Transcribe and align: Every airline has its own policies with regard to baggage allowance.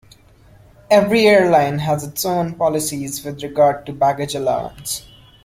Every 0.89 1.27
airline 1.27 1.77
has 1.77 2.03
its 2.03 2.25
own 2.25 2.55
policies 2.55 3.23
with 3.23 3.43
regard 3.43 3.85
to 3.85 3.93
baggage 3.93 4.33
allowance. 4.33 5.03